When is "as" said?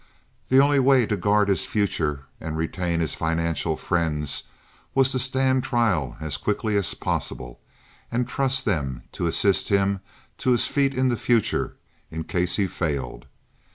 6.19-6.37, 6.75-6.95